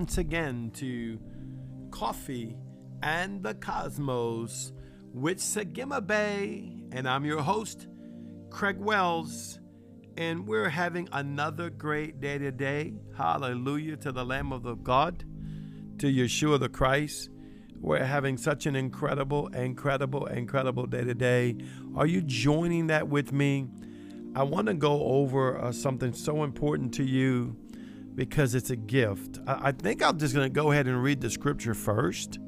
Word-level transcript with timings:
once 0.00 0.16
again 0.16 0.70
to 0.74 1.20
Coffee 1.90 2.56
and 3.02 3.42
the 3.42 3.52
Cosmos 3.52 4.72
with 5.12 5.36
Sagima 5.36 6.00
Bay. 6.00 6.72
And 6.90 7.06
I'm 7.06 7.26
your 7.26 7.42
host, 7.42 7.86
Craig 8.48 8.78
Wells. 8.78 9.60
And 10.16 10.48
we're 10.48 10.70
having 10.70 11.06
another 11.12 11.68
great 11.68 12.18
day 12.18 12.38
today. 12.38 12.94
Hallelujah 13.14 13.98
to 13.98 14.10
the 14.10 14.24
Lamb 14.24 14.52
of 14.54 14.62
the 14.62 14.74
God, 14.74 15.22
to 15.98 16.06
Yeshua 16.06 16.58
the 16.58 16.70
Christ. 16.70 17.28
We're 17.78 18.02
having 18.02 18.38
such 18.38 18.64
an 18.64 18.76
incredible, 18.76 19.48
incredible, 19.48 20.24
incredible 20.28 20.86
day 20.86 21.04
today. 21.04 21.56
Are 21.94 22.06
you 22.06 22.22
joining 22.22 22.86
that 22.86 23.08
with 23.08 23.34
me? 23.34 23.68
I 24.34 24.44
want 24.44 24.68
to 24.68 24.74
go 24.74 25.02
over 25.02 25.60
uh, 25.60 25.72
something 25.72 26.14
so 26.14 26.42
important 26.42 26.94
to 26.94 27.04
you 27.04 27.54
because 28.14 28.54
it's 28.54 28.70
a 28.70 28.76
gift. 28.76 29.38
I, 29.46 29.72
think 29.72 30.02
I'm 30.02 30.18
just 30.18 30.34
going 30.34 30.46
to 30.46 30.54
go 30.54 30.72
ahead 30.72 30.86
and 30.86 31.02
read 31.02 31.20
the 31.20 31.30
scripture 31.30 31.74
first, 31.74 32.38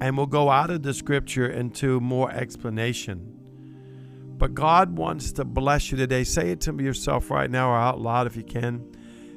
and 0.00 0.16
we'll 0.16 0.26
go 0.26 0.50
out 0.50 0.70
of 0.70 0.82
the 0.82 0.94
scripture 0.94 1.48
into 1.48 2.00
more 2.00 2.30
explanation. 2.30 3.34
But 4.38 4.54
God 4.54 4.96
wants 4.96 5.32
to 5.32 5.44
bless 5.44 5.90
you 5.90 5.98
today. 5.98 6.22
Say 6.24 6.50
it 6.50 6.60
to 6.62 6.76
yourself 6.80 7.30
right 7.30 7.50
now 7.50 7.70
or 7.70 7.76
out 7.76 8.00
loud 8.00 8.26
if 8.28 8.36
you 8.36 8.44
can. 8.44 8.94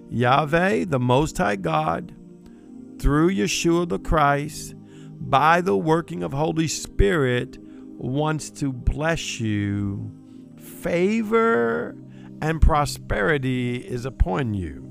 Yahweh, 0.09 0.86
the 0.86 1.00
Most 1.00 1.38
High 1.38 1.55
God, 1.55 2.16
through 3.00 3.31
Yeshua 3.31 3.89
the 3.89 3.98
Christ, 3.98 4.76
by 5.20 5.61
the 5.61 5.78
working 5.78 6.22
of 6.22 6.33
Holy 6.33 6.67
Spirit, 6.67 7.58
wants 7.61 8.50
to 8.52 8.72
bless 8.72 9.39
you. 9.39 10.11
Favor 10.58 11.95
and 12.42 12.61
prosperity 12.61 13.78
is 13.78 14.05
upon 14.05 14.53
you. 14.53 14.91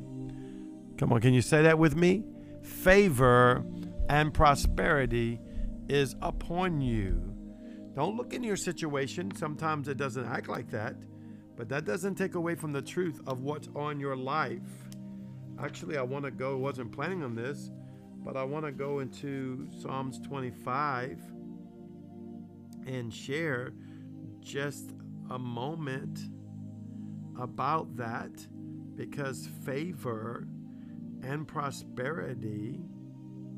Come 1.00 1.14
on, 1.14 1.22
can 1.22 1.32
you 1.32 1.40
say 1.40 1.62
that 1.62 1.78
with 1.78 1.96
me? 1.96 2.24
Favor 2.62 3.64
and 4.10 4.34
prosperity 4.34 5.40
is 5.88 6.14
upon 6.20 6.82
you. 6.82 7.34
Don't 7.94 8.18
look 8.18 8.34
into 8.34 8.46
your 8.46 8.58
situation. 8.58 9.34
Sometimes 9.34 9.88
it 9.88 9.96
doesn't 9.96 10.26
act 10.26 10.50
like 10.50 10.70
that, 10.72 10.96
but 11.56 11.70
that 11.70 11.86
doesn't 11.86 12.16
take 12.16 12.34
away 12.34 12.54
from 12.54 12.72
the 12.72 12.82
truth 12.82 13.18
of 13.26 13.40
what's 13.40 13.66
on 13.74 13.98
your 13.98 14.14
life. 14.14 14.60
Actually, 15.58 15.96
I 15.96 16.02
want 16.02 16.26
to 16.26 16.30
go, 16.30 16.58
wasn't 16.58 16.92
planning 16.92 17.22
on 17.22 17.34
this, 17.34 17.70
but 18.22 18.36
I 18.36 18.44
want 18.44 18.66
to 18.66 18.70
go 18.70 18.98
into 18.98 19.70
Psalms 19.80 20.20
25 20.20 21.18
and 22.86 23.10
share 23.10 23.72
just 24.40 24.90
a 25.30 25.38
moment 25.38 26.20
about 27.38 27.96
that 27.96 28.32
because 28.96 29.48
favor 29.64 30.46
and 31.22 31.46
prosperity 31.46 32.80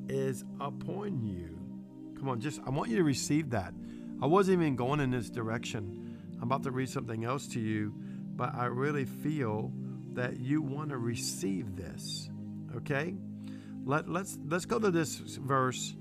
is 0.09 0.45
upon 0.61 1.23
you. 1.25 1.59
Come 2.17 2.29
on, 2.29 2.41
just 2.41 2.61
I 2.67 2.71
want 2.71 2.91
you 2.91 2.97
to 2.97 3.05
receive 3.05 3.51
that. 3.51 3.75
I 4.21 4.27
wasn't 4.27 4.61
even 4.61 4.77
going 4.77 5.01
in 5.01 5.11
this 5.11 5.31
direction. 5.31 6.19
I'm 6.37 6.45
about 6.45 6.63
to 6.65 6.71
read 6.71 6.89
something 6.89 7.25
else 7.25 7.47
to 7.49 7.61
you, 7.61 7.95
but 8.37 8.55
I 8.55 8.67
really 8.67 9.05
feel 9.05 9.73
that 10.13 10.39
you 10.39 10.63
want 10.63 10.91
to 10.91 10.99
receive 10.99 11.77
this. 11.77 12.29
Okay? 12.77 13.15
Let, 13.85 14.09
let's 14.09 14.39
let's 14.49 14.65
go 14.65 14.79
to 14.79 14.91
this 14.91 15.17
verse. 15.17 15.97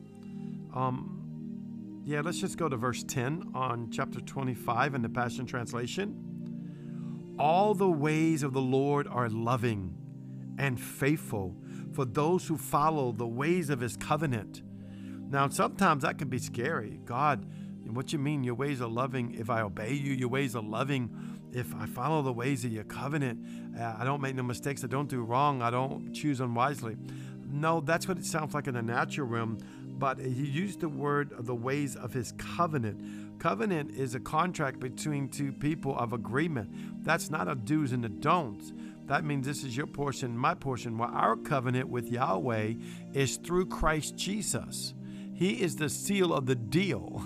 Um, 0.74 2.02
yeah, 2.06 2.22
let's 2.22 2.40
just 2.40 2.58
go 2.58 2.70
to 2.70 2.78
verse 2.78 3.04
10 3.04 3.52
on 3.54 3.90
chapter 3.92 4.20
25 4.20 4.96
in 4.96 5.02
the 5.02 5.10
Passion 5.10 5.46
Translation. 5.46 7.36
All 7.38 7.74
the 7.74 7.90
ways 7.90 8.44
of 8.44 8.54
the 8.54 8.62
Lord 8.62 9.08
are 9.08 9.30
loving 9.30 9.96
and 10.58 10.80
faithful 10.80 11.56
for 11.94 12.06
those 12.06 12.48
who 12.48 12.58
follow 12.58 13.12
the 13.12 13.28
ways 13.28 13.70
of 13.70 13.80
his 13.80 13.98
covenant. 13.98 14.62
Now, 15.30 15.48
sometimes 15.50 16.04
that 16.04 16.18
can 16.18 16.30
be 16.30 16.40
scary. 16.40 17.00
God, 17.06 17.46
what 17.86 18.14
you 18.14 18.20
mean 18.20 18.44
your 18.44 18.56
ways 18.56 18.82
are 18.82 18.90
loving 18.90 19.36
if 19.38 19.50
I 19.50 19.62
obey 19.62 19.94
you? 19.94 20.14
Your 20.14 20.30
ways 20.30 20.56
are 20.56 20.64
loving 20.64 21.10
if 21.54 21.74
I 21.76 21.86
follow 21.86 22.22
the 22.22 22.34
ways 22.34 22.64
of 22.64 22.72
your 22.72 22.84
covenant. 22.84 23.78
Uh, 23.78 23.96
I 23.98 24.04
don't 24.04 24.22
make 24.22 24.36
no 24.36 24.44
mistakes. 24.44 24.84
I 24.84 24.88
don't 24.88 25.10
do 25.10 25.22
wrong. 25.22 25.62
I 25.62 25.70
don't 25.70 26.14
choose 26.14 26.40
unwisely. 26.40 26.98
No, 27.50 27.82
that's 27.82 28.08
what 28.08 28.18
it 28.18 28.26
sounds 28.26 28.54
like 28.54 28.68
in 28.68 28.76
the 28.76 28.82
natural 28.82 29.28
realm. 29.28 29.58
But 29.98 30.20
he 30.20 30.46
used 30.46 30.80
the 30.80 30.90
word 30.90 31.32
of 31.34 31.46
the 31.46 31.56
ways 31.56 31.96
of 31.96 32.14
his 32.14 32.34
covenant. 32.34 33.40
Covenant 33.40 33.92
is 33.92 34.16
a 34.16 34.20
contract 34.20 34.80
between 34.80 35.30
two 35.30 35.52
people 35.52 35.98
of 35.98 36.14
agreement. 36.14 37.04
That's 37.04 37.30
not 37.30 37.48
a 37.48 37.56
do's 37.56 37.92
and 37.92 38.06
a 38.06 38.10
don'ts. 38.10 38.74
That 39.12 39.26
means 39.26 39.46
this 39.46 39.66
is 39.66 39.76
your 39.76 39.88
portion, 39.88 40.38
my 40.38 40.54
portion. 40.54 40.98
Well, 40.98 41.12
our 41.12 41.36
covenant 41.36 41.90
with 41.90 42.10
Yahweh 42.10 42.76
is 43.12 43.36
through 43.36 43.66
Christ 43.66 44.16
Jesus. 44.16 44.94
He 45.34 45.62
is 45.62 45.76
the 45.76 45.90
seal 45.90 46.34
of 46.34 46.46
the 46.46 46.56
deal. 46.56 47.22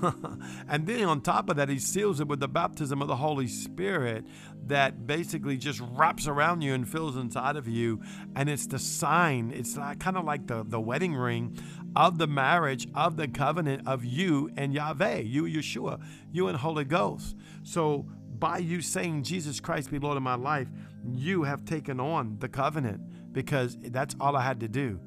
and 0.67 0.87
then 0.87 1.03
on 1.03 1.21
top 1.21 1.47
of 1.47 1.57
that, 1.57 1.69
he 1.69 1.77
seals 1.77 2.19
it 2.19 2.27
with 2.27 2.39
the 2.39 2.47
baptism 2.47 3.03
of 3.03 3.07
the 3.07 3.17
Holy 3.17 3.47
Spirit 3.47 4.25
that 4.65 5.05
basically 5.05 5.57
just 5.57 5.79
wraps 5.91 6.27
around 6.27 6.63
you 6.63 6.73
and 6.73 6.89
fills 6.89 7.17
inside 7.17 7.55
of 7.55 7.67
you. 7.67 8.01
And 8.35 8.49
it's 8.49 8.65
the 8.65 8.79
sign, 8.79 9.51
it's 9.55 9.77
like, 9.77 9.99
kind 9.99 10.17
of 10.17 10.25
like 10.25 10.47
the, 10.47 10.65
the 10.67 10.81
wedding 10.81 11.13
ring 11.13 11.55
of 11.95 12.17
the 12.17 12.25
marriage, 12.25 12.87
of 12.95 13.15
the 13.15 13.27
covenant 13.27 13.87
of 13.87 14.03
you 14.03 14.49
and 14.57 14.73
Yahweh, 14.73 15.19
you, 15.19 15.43
Yeshua, 15.43 16.01
you 16.31 16.47
and 16.47 16.57
Holy 16.57 16.83
Ghost. 16.83 17.35
So 17.61 18.07
by 18.39 18.57
you 18.57 18.81
saying, 18.81 19.21
Jesus 19.21 19.59
Christ 19.59 19.91
be 19.91 19.99
Lord 19.99 20.17
of 20.17 20.23
my 20.23 20.35
life, 20.35 20.67
you 21.11 21.43
have 21.43 21.65
taken 21.65 21.99
on 21.99 22.37
the 22.39 22.49
covenant 22.49 23.01
because 23.31 23.77
that's 23.81 24.15
all 24.19 24.35
I 24.35 24.41
had 24.41 24.59
to 24.61 24.67
do. 24.67 24.99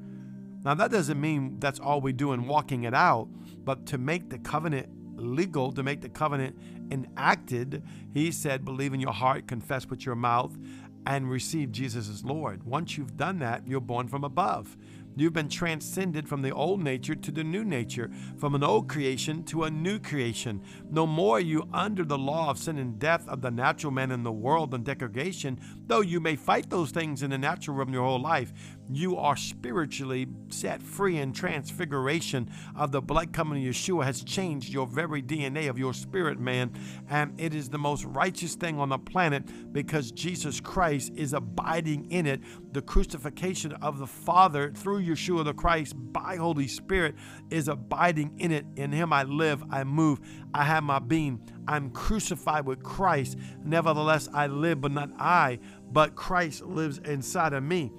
Now, 0.63 0.73
that 0.73 0.91
doesn't 0.91 1.19
mean 1.19 1.59
that's 1.59 1.79
all 1.79 2.01
we 2.01 2.11
do 2.11 2.33
in 2.33 2.45
walking 2.47 2.83
it 2.83 2.93
out, 2.93 3.27
but 3.63 3.85
to 3.87 3.97
make 3.97 4.29
the 4.29 4.39
covenant 4.39 4.89
legal, 5.15 5.71
to 5.71 5.83
make 5.83 6.01
the 6.01 6.09
covenant 6.09 6.57
enacted, 6.91 7.83
he 8.13 8.31
said, 8.31 8.65
believe 8.65 8.93
in 8.93 8.99
your 8.99 9.13
heart, 9.13 9.47
confess 9.47 9.85
with 9.87 10.05
your 10.05 10.15
mouth, 10.15 10.57
and 11.05 11.29
receive 11.29 11.71
Jesus 11.71 12.09
as 12.09 12.23
Lord. 12.25 12.63
Once 12.63 12.97
you've 12.97 13.17
done 13.17 13.39
that, 13.39 13.67
you're 13.67 13.79
born 13.79 14.07
from 14.07 14.23
above. 14.23 14.77
You've 15.19 15.33
been 15.33 15.49
transcended 15.49 16.29
from 16.29 16.41
the 16.41 16.53
old 16.53 16.81
nature 16.81 17.13
to 17.13 17.29
the 17.29 17.43
new 17.43 17.65
nature, 17.65 18.09
from 18.37 18.55
an 18.55 18.63
old 18.63 18.87
creation 18.87 19.43
to 19.47 19.65
a 19.65 19.69
new 19.69 19.99
creation. 19.99 20.61
No 20.89 21.05
more 21.05 21.39
are 21.39 21.41
you 21.41 21.67
under 21.73 22.05
the 22.05 22.17
law 22.17 22.49
of 22.49 22.57
sin 22.57 22.77
and 22.77 22.97
death 22.97 23.27
of 23.27 23.41
the 23.41 23.51
natural 23.51 23.91
man 23.91 24.11
in 24.11 24.23
the 24.23 24.31
world 24.31 24.73
and 24.73 24.85
degradation, 24.85 25.59
though 25.87 25.99
you 25.99 26.21
may 26.21 26.37
fight 26.37 26.69
those 26.69 26.91
things 26.91 27.21
in 27.21 27.31
the 27.31 27.37
natural 27.37 27.75
realm 27.75 27.91
your 27.91 28.05
whole 28.05 28.21
life. 28.21 28.53
You 28.91 29.17
are 29.17 29.37
spiritually 29.37 30.27
set 30.49 30.81
free 30.81 31.17
in 31.17 31.31
transfiguration 31.31 32.49
of 32.75 32.91
the 32.91 33.01
blood 33.01 33.33
coming 33.33 33.63
of 33.65 33.73
Yeshua 33.75 34.03
has 34.03 34.23
changed 34.23 34.73
your 34.73 34.87
very 34.87 35.21
DNA 35.21 35.69
of 35.69 35.77
your 35.77 35.93
spirit, 35.93 36.39
man. 36.39 36.71
And 37.07 37.39
it 37.39 37.53
is 37.53 37.69
the 37.69 37.77
most 37.77 38.03
righteous 38.05 38.55
thing 38.55 38.79
on 38.79 38.89
the 38.89 38.97
planet 38.97 39.71
because 39.71 40.11
Jesus 40.11 40.59
Christ 40.59 41.11
is 41.15 41.33
abiding 41.33 42.09
in 42.11 42.25
it. 42.25 42.41
The 42.73 42.81
crucifixion 42.81 43.73
of 43.73 43.99
the 43.99 44.07
Father 44.07 44.71
through 44.71 45.03
Yeshua 45.03 45.45
the 45.45 45.53
Christ 45.53 45.93
by 45.95 46.37
Holy 46.37 46.67
Spirit 46.67 47.13
is 47.51 47.67
abiding 47.67 48.33
in 48.39 48.51
it. 48.51 48.65
In 48.75 48.91
Him 48.91 49.13
I 49.13 49.21
live, 49.21 49.63
I 49.69 49.83
move, 49.83 50.19
I 50.53 50.63
have 50.63 50.83
my 50.83 50.97
being. 50.97 51.41
I'm 51.67 51.91
crucified 51.91 52.65
with 52.65 52.81
Christ. 52.81 53.37
Nevertheless, 53.63 54.27
I 54.33 54.47
live, 54.47 54.81
but 54.81 54.91
not 54.91 55.11
I, 55.19 55.59
but 55.91 56.15
Christ 56.15 56.63
lives 56.63 56.97
inside 56.99 57.53
of 57.53 57.61
me. 57.61 57.91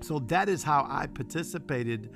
So 0.00 0.18
that 0.20 0.48
is 0.48 0.62
how 0.62 0.86
I 0.88 1.06
participated 1.06 2.10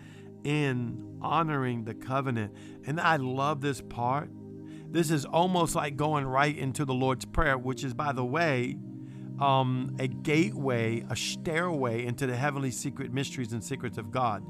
in 0.45 1.19
honoring 1.21 1.85
the 1.85 1.95
covenant. 1.95 2.55
And 2.87 3.01
I 3.01 3.17
love 3.17 3.61
this 3.61 3.81
part. 3.81 4.31
This 4.91 5.11
is 5.11 5.25
almost 5.25 5.75
like 5.75 5.97
going 5.97 6.27
right 6.27 6.57
into 6.57 6.85
the 6.85 6.95
Lord's 6.95 7.25
Prayer, 7.25 7.57
which 7.57 7.85
is, 7.85 7.95
by 7.95 8.13
the 8.13 8.25
way, 8.25 8.77
um, 9.39 9.97
a 9.99 10.09
gateway, 10.09 11.05
a 11.09 11.17
stairway 11.17 12.05
into 12.05 12.27
the 12.27 12.37
heavenly 12.37 12.71
secret 12.71 13.13
mysteries 13.13 13.53
and 13.53 13.63
secrets 13.63 13.99
of 13.99 14.11
God. 14.11 14.45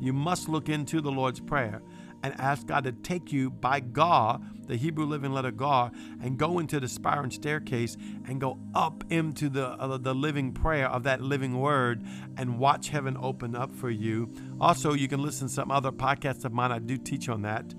You 0.00 0.12
must 0.12 0.48
look 0.48 0.68
into 0.68 1.00
the 1.00 1.10
Lord's 1.10 1.40
Prayer 1.40 1.82
and 2.22 2.38
ask 2.40 2.66
God 2.66 2.84
to 2.84 2.92
take 2.92 3.32
you 3.32 3.50
by 3.50 3.80
God, 3.80 4.42
the 4.70 4.76
Hebrew 4.76 5.04
living 5.04 5.32
letter 5.32 5.50
God, 5.50 5.94
and 6.22 6.38
go 6.38 6.60
into 6.60 6.78
the 6.78 6.88
spiral 6.88 7.30
staircase 7.30 7.96
and 8.26 8.40
go 8.40 8.58
up 8.74 9.04
into 9.10 9.48
the 9.48 9.66
uh, 9.66 9.98
the 9.98 10.14
living 10.14 10.52
prayer 10.52 10.88
of 10.88 11.02
that 11.02 11.20
living 11.20 11.60
word 11.60 12.04
and 12.36 12.58
watch 12.58 12.88
heaven 12.88 13.16
open 13.20 13.56
up 13.56 13.74
for 13.74 13.90
you. 13.90 14.32
Also, 14.60 14.94
you 14.94 15.08
can 15.08 15.20
listen 15.20 15.48
to 15.48 15.52
some 15.52 15.70
other 15.70 15.90
podcasts 15.90 16.44
of 16.44 16.52
mine. 16.52 16.70
I 16.70 16.78
do 16.78 16.96
teach 16.96 17.28
on 17.28 17.42
that. 17.42 17.74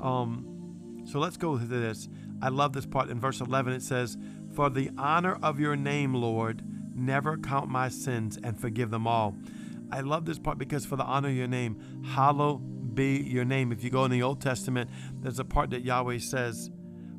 Um, 0.00 1.02
so 1.04 1.18
let's 1.18 1.36
go 1.36 1.58
to 1.58 1.64
this. 1.64 2.08
I 2.40 2.48
love 2.48 2.72
this 2.72 2.86
part 2.86 3.10
in 3.10 3.18
verse 3.18 3.40
11. 3.40 3.72
It 3.72 3.82
says, 3.82 4.16
For 4.54 4.70
the 4.70 4.90
honor 4.96 5.38
of 5.42 5.58
your 5.58 5.74
name, 5.74 6.14
Lord, 6.14 6.62
never 6.94 7.36
count 7.38 7.68
my 7.68 7.88
sins 7.88 8.38
and 8.42 8.60
forgive 8.60 8.90
them 8.90 9.06
all. 9.06 9.36
I 9.90 10.00
love 10.00 10.24
this 10.24 10.38
part 10.38 10.58
because 10.58 10.84
for 10.84 10.96
the 10.96 11.04
honor 11.04 11.28
of 11.28 11.34
your 11.34 11.46
name, 11.46 12.02
hallow 12.04 12.60
be 12.96 13.18
your 13.18 13.44
name. 13.44 13.70
If 13.70 13.84
you 13.84 13.90
go 13.90 14.04
in 14.04 14.10
the 14.10 14.24
Old 14.24 14.40
Testament, 14.40 14.90
there's 15.20 15.38
a 15.38 15.44
part 15.44 15.70
that 15.70 15.84
Yahweh 15.84 16.18
says, 16.18 16.70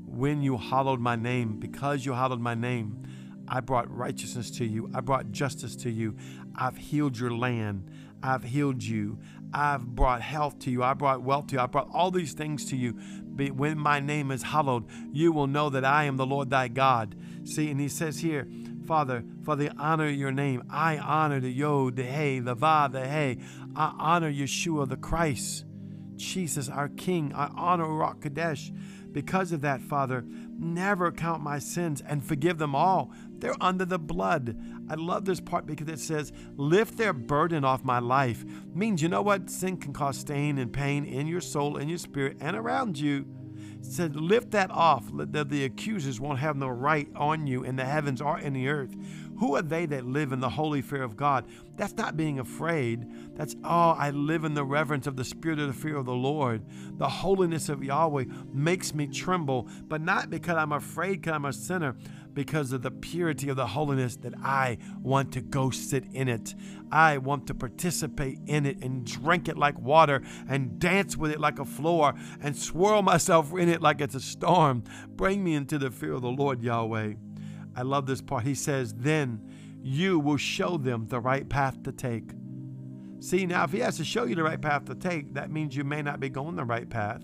When 0.06 0.42
you 0.42 0.58
hallowed 0.58 1.00
my 1.00 1.16
name, 1.16 1.58
because 1.60 2.06
you 2.06 2.12
hallowed 2.12 2.42
my 2.42 2.56
name, 2.56 3.04
I 3.48 3.62
brought 3.62 3.90
righteousness 3.90 4.52
to 4.58 4.66
you. 4.66 4.90
I 4.94 5.00
brought 5.00 5.32
justice 5.32 5.76
to 5.78 5.90
you. 5.90 6.18
I've 6.56 6.76
healed 6.76 7.18
your 7.18 7.32
land. 7.32 7.90
I've 8.22 8.44
healed 8.44 8.84
you. 8.84 9.20
I've 9.54 9.86
brought 9.86 10.22
health 10.22 10.60
to 10.60 10.72
you. 10.72 10.84
I 10.84 10.94
brought 10.94 11.22
wealth 11.22 11.48
to 11.48 11.56
you. 11.56 11.62
I 11.62 11.68
brought 11.68 11.90
all 11.94 12.12
these 12.12 12.34
things 12.34 12.66
to 12.66 12.76
you. 12.76 12.94
But 13.24 13.52
when 13.52 13.78
my 13.78 14.00
name 14.00 14.32
is 14.32 14.44
hallowed, 14.44 14.86
you 15.14 15.32
will 15.32 15.48
know 15.48 15.70
that 15.70 15.86
I 15.86 16.06
am 16.06 16.18
the 16.18 16.26
Lord 16.26 16.50
thy 16.50 16.68
God. 16.68 17.16
See, 17.46 17.72
and 17.72 17.80
he 17.80 17.88
says 17.88 18.20
here, 18.20 18.48
Father, 18.86 19.24
for 19.44 19.56
the 19.56 19.70
honor 19.78 20.08
of 20.08 20.16
your 20.16 20.32
name, 20.32 20.64
I 20.70 20.98
honor 20.98 21.40
the 21.40 21.52
Yod, 21.52 21.98
the 21.98 22.04
Hey, 22.04 22.40
the 22.40 22.56
Va, 22.56 22.90
the 22.92 23.06
Hey. 23.06 23.38
I 23.78 23.94
honor 24.00 24.32
Yeshua, 24.32 24.90
the 24.90 24.98
Christ, 24.98 25.64
Jesus, 26.16 26.68
our 26.68 26.90
King. 26.90 27.32
I 27.36 27.52
honor 27.56 27.86
Ruach 27.86 28.22
Kadesh. 28.22 28.72
Because 29.12 29.52
of 29.52 29.62
that, 29.62 29.82
Father, 29.82 30.26
never 30.60 31.12
count 31.12 31.44
my 31.44 31.60
sins 31.60 32.02
and 32.06 32.26
forgive 32.26 32.58
them 32.58 32.76
all. 32.76 33.12
They're 33.38 33.56
under 33.62 33.86
the 33.86 34.00
blood. 34.00 34.60
I 34.90 34.96
love 34.96 35.26
this 35.26 35.40
part 35.40 35.68
because 35.68 35.88
it 35.88 36.00
says, 36.00 36.32
lift 36.56 36.98
their 36.98 37.14
burden 37.14 37.64
off 37.64 37.84
my 37.84 38.00
life. 38.00 38.44
Means, 38.74 39.02
you 39.02 39.10
know 39.10 39.22
what? 39.22 39.50
Sin 39.50 39.78
can 39.78 39.94
cause 39.94 40.18
stain 40.18 40.58
and 40.58 40.74
pain 40.74 41.06
in 41.06 41.28
your 41.28 41.42
soul, 41.42 41.78
in 41.78 41.88
your 41.88 42.00
spirit, 42.00 42.38
and 42.42 42.56
around 42.56 42.98
you. 42.98 43.28
It 43.80 43.86
said, 43.86 44.16
lift 44.16 44.52
that 44.52 44.72
off. 44.72 45.06
That 45.14 45.50
the 45.50 45.66
accusers 45.66 46.20
won't 46.20 46.40
have 46.40 46.58
no 46.58 46.68
right 46.68 47.08
on 47.16 47.46
you 47.46 47.64
in 47.64 47.76
the 47.76 47.86
heavens 47.86 48.22
or 48.22 48.40
in 48.40 48.54
the 48.54 48.68
earth. 48.70 48.96
Who 49.40 49.56
are 49.56 49.62
they 49.62 49.86
that 49.88 50.06
live 50.06 50.32
in 50.32 50.40
the 50.40 50.50
holy 50.50 50.82
fear 50.82 51.04
of 51.04 51.16
God? 51.16 51.46
That's 51.76 51.96
not 51.96 52.18
being 52.18 52.40
afraid. 52.40 53.36
That's, 53.36 53.56
oh, 53.64 53.92
I 53.92 54.10
live 54.10 54.44
in 54.44 54.56
the 54.56 54.64
reverence 54.64 55.06
of 55.06 55.16
the 55.16 55.24
spirit 55.24 55.60
of 55.60 55.68
the 55.68 55.74
fear 55.74 55.96
of 55.96 56.06
the 56.06 56.14
Lord. 56.14 56.66
The 56.98 57.08
holiness 57.08 57.70
of 57.70 57.84
Yahweh 57.84 58.26
makes 58.52 58.96
me 58.96 59.06
tremble, 59.06 59.70
but 59.88 60.02
not 60.02 60.32
because 60.32 60.58
I'm 60.58 60.72
afraid 60.72 61.22
because 61.22 61.34
I'm 61.34 61.46
a 61.46 61.54
sinner, 61.54 61.96
because 62.34 62.72
of 62.72 62.82
the 62.82 62.90
purity 62.90 63.50
of 63.50 63.58
the 63.58 63.68
holiness 63.68 64.16
that 64.18 64.34
I 64.44 64.80
want 65.02 65.32
to 65.34 65.42
go 65.42 65.70
sit 65.70 66.06
in 66.14 66.28
it. 66.28 66.56
I 66.92 67.20
want 67.20 67.46
to 67.48 67.54
participate 67.54 68.40
in 68.48 68.66
it 68.66 68.82
and 68.82 69.06
drink 69.06 69.48
it 69.48 69.58
like 69.58 69.78
water 69.80 70.24
and 70.50 70.80
dance 70.80 71.16
with 71.16 71.32
it 71.32 71.40
like 71.40 71.60
a 71.60 71.66
floor 71.66 72.16
and 72.42 72.56
swirl 72.56 73.04
myself 73.04 73.54
in 73.54 73.70
it 73.70 73.84
like 73.84 74.02
it's 74.02 74.16
a 74.16 74.20
storm. 74.20 74.84
Bring 75.10 75.44
me 75.44 75.54
into 75.54 75.78
the 75.78 75.92
fear 75.92 76.14
of 76.14 76.24
the 76.24 76.32
Lord, 76.32 76.64
Yahweh. 76.64 77.14
I 77.78 77.84
love 77.84 78.08
this 78.08 78.22
part. 78.22 78.44
He 78.44 78.56
says, 78.56 78.94
Then 78.96 79.40
you 79.84 80.20
will 80.20 80.38
show 80.38 80.78
them 80.78 81.06
the 81.08 81.20
right 81.20 81.48
path 81.48 81.84
to 81.84 81.92
take. 81.92 82.32
See, 83.20 83.46
now, 83.46 83.64
if 83.64 83.72
he 83.72 83.80
has 83.80 83.98
to 83.98 84.04
show 84.04 84.26
you 84.26 84.36
the 84.36 84.44
right 84.44 84.62
path 84.62 84.86
to 84.86 84.96
take, 84.96 85.36
that 85.36 85.52
means 85.52 85.76
you 85.76 85.84
may 85.84 86.02
not 86.02 86.20
be 86.20 86.30
going 86.30 86.56
the 86.56 86.66
right 86.66 86.90
path. 86.90 87.24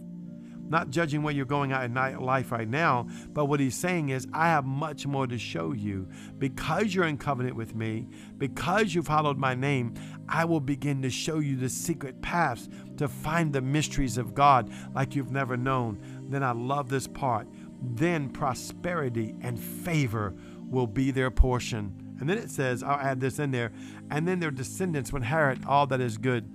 Not 0.70 0.92
judging 0.92 1.24
where 1.24 1.34
you're 1.34 1.46
going 1.46 1.72
out 1.72 1.84
in 1.84 1.94
life 1.94 2.52
right 2.52 2.68
now, 2.68 3.08
but 3.34 3.46
what 3.46 3.60
he's 3.60 3.76
saying 3.76 4.10
is, 4.10 4.28
I 4.32 4.48
have 4.48 4.66
much 4.66 5.06
more 5.06 5.28
to 5.28 5.38
show 5.38 5.74
you. 5.74 6.08
Because 6.38 6.94
you're 6.94 7.06
in 7.06 7.18
covenant 7.18 7.56
with 7.56 7.76
me, 7.76 8.08
because 8.38 8.94
you've 8.94 9.08
followed 9.08 9.38
my 9.38 9.56
name, 9.56 9.96
I 10.30 10.46
will 10.46 10.62
begin 10.62 11.02
to 11.02 11.10
show 11.10 11.40
you 11.40 11.58
the 11.58 11.70
secret 11.70 12.22
paths 12.22 12.70
to 12.98 13.08
find 13.08 13.52
the 13.52 13.62
mysteries 13.62 14.18
of 14.18 14.34
God 14.34 14.72
like 14.94 15.16
you've 15.16 15.32
never 15.32 15.58
known. 15.58 16.00
Then 16.30 16.44
I 16.44 16.52
love 16.52 16.90
this 16.90 17.08
part 17.08 17.48
then 17.84 18.30
prosperity 18.30 19.36
and 19.42 19.60
favor 19.60 20.34
will 20.70 20.88
be 20.88 21.12
their 21.12 21.30
portion. 21.30 22.16
And 22.20 22.30
then 22.30 22.38
it 22.38 22.50
says, 22.50 22.82
I'll 22.84 23.00
add 23.00 23.20
this 23.20 23.40
in 23.40 23.52
there, 23.52 23.72
and 24.10 24.28
then 24.28 24.40
their 24.40 24.52
descendants 24.52 25.12
will 25.12 25.18
inherit 25.18 25.66
all 25.68 25.86
that 25.88 26.00
is 26.00 26.18
good. 26.18 26.50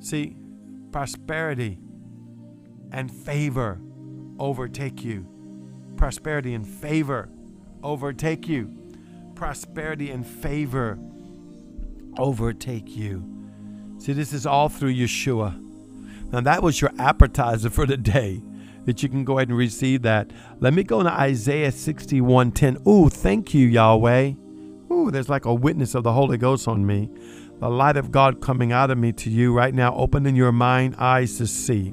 See, 0.00 0.36
prosperity 0.92 1.78
and 2.92 3.10
favor 3.10 3.80
overtake 4.38 5.02
you. 5.02 5.26
Prosperity 5.96 6.52
and 6.54 6.68
favor 6.68 7.30
overtake 7.82 8.46
you. 8.46 8.76
Prosperity 9.34 10.10
and 10.10 10.26
favor 10.26 10.98
overtake 12.18 12.94
you. 12.94 13.24
See, 13.98 14.12
this 14.12 14.32
is 14.32 14.46
all 14.46 14.68
through 14.68 14.94
Yeshua. 14.94 15.62
Now, 16.32 16.40
that 16.40 16.62
was 16.62 16.80
your 16.80 16.92
appetizer 16.98 17.70
for 17.70 17.86
the 17.86 17.96
day 17.96 18.42
that 18.86 19.02
you 19.02 19.08
can 19.08 19.24
go 19.24 19.38
ahead 19.38 19.48
and 19.48 19.58
receive 19.58 20.02
that. 20.02 20.30
Let 20.60 20.72
me 20.72 20.82
go 20.82 21.02
to 21.02 21.12
Isaiah 21.12 21.70
61:10. 21.70 22.78
Ooh, 22.88 23.08
thank 23.08 23.52
you, 23.52 23.66
Yahweh. 23.66 24.32
Ooh, 24.90 25.10
there's 25.10 25.28
like 25.28 25.44
a 25.44 25.54
witness 25.54 25.94
of 25.94 26.04
the 26.04 26.12
Holy 26.12 26.38
Ghost 26.38 26.66
on 26.66 26.86
me. 26.86 27.10
The 27.60 27.68
light 27.68 27.96
of 27.96 28.10
God 28.10 28.40
coming 28.40 28.72
out 28.72 28.90
of 28.90 28.98
me 28.98 29.12
to 29.12 29.30
you 29.30 29.52
right 29.52 29.74
now, 29.74 29.94
opening 29.94 30.36
your 30.36 30.52
mind 30.52 30.94
eyes 30.98 31.36
to 31.38 31.46
see. 31.46 31.92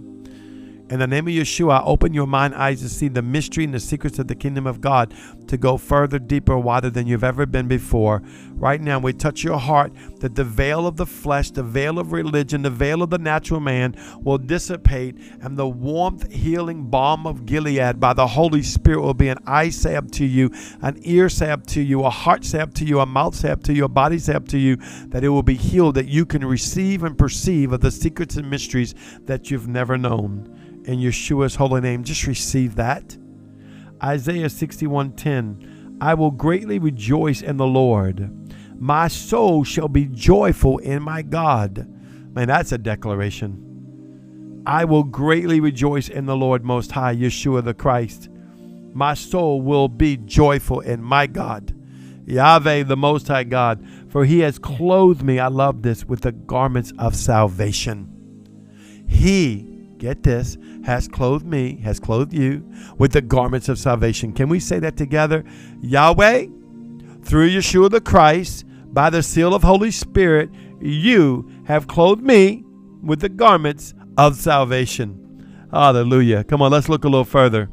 In 0.90 1.00
the 1.00 1.08
name 1.08 1.30
of 1.30 1.34
Yeshua, 1.34 1.82
open 1.86 2.14
your 2.14 2.28
mind 2.28 2.54
eyes 2.56 2.82
to 2.82 2.90
see 2.90 3.08
the 3.08 3.22
mystery 3.22 3.64
and 3.64 3.74
the 3.74 3.80
secrets 3.80 4.20
of 4.20 4.28
the 4.28 4.36
kingdom 4.36 4.68
of 4.68 4.82
God 4.82 5.14
to 5.48 5.58
go 5.58 5.78
further, 5.78 6.20
deeper, 6.20 6.58
wider 6.58 6.90
than 6.90 7.08
you've 7.08 7.24
ever 7.24 7.46
been 7.46 7.70
before. 7.70 8.22
Right 8.52 8.82
now, 8.82 9.00
we 9.00 9.14
touch 9.14 9.46
your 9.46 9.58
heart 9.58 9.94
that 10.20 10.36
the 10.36 10.44
veil 10.44 10.86
of 10.86 10.98
the 10.98 11.06
flesh, 11.06 11.52
the 11.52 11.64
veil 11.64 12.00
of 12.00 12.12
religion, 12.12 12.64
the 12.64 12.70
veil 12.70 13.02
of 13.02 13.12
the 13.12 13.18
natural 13.18 13.62
man 13.62 13.96
will 14.22 14.38
dissipate, 14.38 15.16
and 15.42 15.56
the 15.56 15.68
warmth, 15.68 16.30
healing 16.32 16.90
balm 16.90 17.26
of 17.26 17.46
Gilead 17.46 18.02
by 18.02 18.14
the 18.14 18.28
Holy 18.28 18.62
Spirit 18.62 19.02
will 19.02 19.14
be 19.14 19.30
an 19.30 19.40
eye 19.48 19.70
salve 19.70 20.12
to 20.12 20.26
you, 20.26 20.52
an 20.82 21.00
ear 21.04 21.30
salve 21.30 21.66
to 21.68 21.82
you, 21.82 22.04
a 22.04 22.10
heart 22.10 22.44
salve 22.44 22.74
to 22.76 22.86
you, 22.86 23.00
a 23.00 23.06
mouth 23.06 23.36
salve 23.36 23.64
to 23.64 23.74
you, 23.74 23.86
a 23.86 23.90
body 23.90 24.20
salve 24.20 24.50
to 24.50 24.58
you, 24.58 24.76
that 25.08 25.24
it 25.24 25.30
will 25.30 25.44
be 25.44 25.56
healed, 25.56 25.96
that 25.96 26.10
you 26.10 26.26
can 26.26 26.44
receive 26.44 27.04
and 27.04 27.18
perceive 27.18 27.72
of 27.72 27.80
the 27.80 27.90
secrets 27.90 28.36
and 28.36 28.50
mysteries 28.50 28.94
that 29.22 29.50
you've 29.50 29.68
never 29.68 29.98
known 29.98 30.53
in 30.86 31.00
Yeshua's 31.00 31.56
holy 31.56 31.82
name. 31.82 32.04
Just 32.04 32.28
receive 32.28 32.76
that. 32.76 33.18
Isaiah 34.04 34.50
61:10 34.50 35.98
I 36.02 36.14
will 36.16 36.32
greatly 36.32 36.80
rejoice 36.80 37.42
in 37.42 37.58
the 37.58 37.68
Lord. 37.68 38.30
My 38.80 39.08
soul 39.08 39.64
shall 39.64 39.88
be 39.88 40.06
joyful 40.06 40.80
in 40.80 41.02
my 41.02 41.22
God. 41.22 41.88
Man, 42.34 42.48
that's 42.48 42.72
a 42.72 42.78
declaration. 42.78 44.64
I 44.66 44.86
will 44.86 45.04
greatly 45.04 45.60
rejoice 45.60 46.10
in 46.10 46.26
the 46.26 46.36
Lord 46.36 46.66
Most 46.66 46.92
High, 46.92 47.16
Yeshua 47.16 47.64
the 47.64 47.74
Christ. 47.74 48.30
My 48.94 49.14
soul 49.14 49.62
will 49.62 49.88
be 49.88 50.18
joyful 50.18 50.80
in 50.82 51.02
my 51.02 51.28
God, 51.28 51.76
Yahweh 52.26 52.84
the 52.84 52.98
Most 52.98 53.28
High 53.28 53.44
God, 53.44 53.86
for 54.10 54.26
he 54.26 54.40
has 54.40 54.60
clothed 54.60 55.24
me, 55.24 55.40
I 55.40 55.48
love 55.48 55.82
this, 55.82 56.06
with 56.06 56.22
the 56.22 56.32
garments 56.32 56.94
of 56.98 57.16
salvation. 57.16 58.10
He 59.08 59.73
get 60.04 60.24
this, 60.24 60.58
has 60.84 61.08
clothed 61.08 61.46
me, 61.46 61.78
has 61.78 61.98
clothed 61.98 62.34
you 62.34 62.70
with 62.98 63.14
the 63.14 63.22
garments 63.22 63.70
of 63.70 63.80
salvation. 63.80 64.34
Can 64.34 64.50
we 64.50 64.60
say 64.60 64.78
that 64.80 64.98
together? 64.98 65.46
Yahweh, 65.82 66.48
through 67.24 67.50
Yeshua 67.50 67.90
the 67.90 68.02
Christ, 68.02 68.66
by 68.94 69.10
the 69.10 69.24
seal 69.24 69.56
of 69.56 69.64
Holy 69.64 69.92
Spirit, 69.92 70.50
you 70.82 71.50
have 71.66 71.88
clothed 71.88 72.22
me 72.22 72.66
with 73.02 73.22
the 73.22 73.30
garments 73.30 73.94
of 74.18 74.36
salvation. 74.36 75.68
Hallelujah. 75.72 76.44
Come 76.44 76.62
on, 76.62 76.72
let's 76.74 76.90
look 76.90 77.06
a 77.06 77.10
little 77.10 77.24
further. 77.24 77.70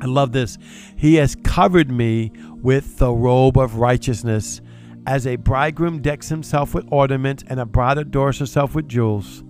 I 0.00 0.06
love 0.06 0.32
this. 0.32 0.58
He 0.96 1.14
has 1.14 1.36
covered 1.36 1.90
me 1.90 2.32
with 2.60 2.98
the 2.98 3.12
robe 3.12 3.56
of 3.56 3.76
righteousness. 3.76 4.60
As 5.06 5.28
a 5.28 5.36
bridegroom 5.36 6.02
decks 6.02 6.28
himself 6.28 6.74
with 6.74 6.88
ornaments 6.90 7.44
and 7.46 7.60
a 7.60 7.64
bride 7.64 7.98
adorns 7.98 8.40
herself 8.40 8.74
with 8.74 8.88
jewels. 8.88 9.44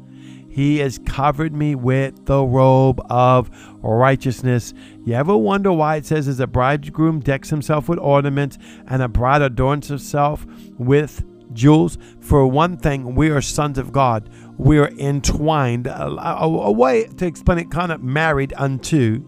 He 0.57 0.79
has 0.79 0.99
covered 1.05 1.53
me 1.53 1.75
with 1.75 2.25
the 2.25 2.43
robe 2.43 3.03
of 3.11 3.51
righteousness. 3.83 4.73
You 5.05 5.13
ever 5.13 5.37
wonder 5.37 5.71
why 5.71 5.97
it 5.97 6.07
says, 6.07 6.29
as 6.29 6.41
a 6.41 6.47
bridegroom 6.47 7.21
decks 7.21 7.51
himself 7.51 7.91
with 7.91 7.99
ornaments 7.99 8.57
and 8.87 9.03
a 9.03 9.09
bride 9.09 9.43
adorns 9.43 9.89
herself 9.89 10.47
with 10.79 11.23
jewels? 11.53 11.99
For 12.21 12.47
one 12.47 12.79
thing, 12.79 13.15
we 13.15 13.29
are 13.29 13.43
sons 13.43 13.77
of 13.77 13.93
God. 13.93 14.31
We 14.57 14.79
are 14.79 14.89
entwined. 14.99 15.89
A, 15.89 16.07
a, 16.07 16.47
a 16.47 16.73
way 16.73 17.05
to 17.05 17.27
explain 17.27 17.59
it, 17.59 17.71
kind 17.71 17.93
of 17.93 18.03
married 18.03 18.55
unto, 18.57 19.23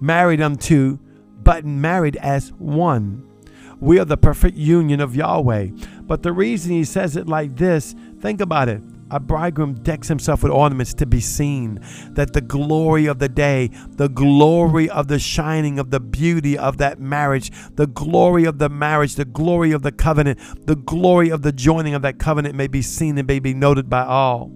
married 0.00 0.40
unto, 0.40 1.00
but 1.42 1.64
married 1.64 2.16
as 2.18 2.52
one. 2.52 3.28
We 3.80 3.98
are 3.98 4.04
the 4.04 4.16
perfect 4.16 4.56
union 4.56 5.00
of 5.00 5.16
Yahweh. 5.16 5.70
But 6.02 6.22
the 6.22 6.30
reason 6.30 6.70
he 6.70 6.84
says 6.84 7.16
it 7.16 7.26
like 7.26 7.56
this, 7.56 7.96
think 8.20 8.40
about 8.40 8.68
it 8.68 8.82
a 9.10 9.20
bridegroom 9.20 9.74
decks 9.74 10.08
himself 10.08 10.42
with 10.42 10.52
ornaments 10.52 10.94
to 10.94 11.06
be 11.06 11.20
seen, 11.20 11.80
that 12.10 12.32
the 12.32 12.40
glory 12.40 13.06
of 13.06 13.18
the 13.18 13.28
day, 13.28 13.70
the 13.90 14.08
glory 14.08 14.88
of 14.90 15.08
the 15.08 15.18
shining 15.18 15.78
of 15.78 15.90
the 15.90 16.00
beauty 16.00 16.56
of 16.56 16.78
that 16.78 16.98
marriage, 16.98 17.50
the 17.76 17.86
glory 17.86 18.44
of 18.44 18.58
the 18.58 18.68
marriage, 18.68 19.14
the 19.14 19.24
glory 19.24 19.72
of 19.72 19.82
the 19.82 19.92
covenant, 19.92 20.38
the 20.66 20.76
glory 20.76 21.30
of 21.30 21.42
the 21.42 21.52
joining 21.52 21.94
of 21.94 22.02
that 22.02 22.18
covenant 22.18 22.54
may 22.54 22.66
be 22.66 22.82
seen 22.82 23.16
and 23.18 23.26
may 23.26 23.38
be 23.38 23.54
noted 23.54 23.88
by 23.88 24.04
all. 24.04 24.50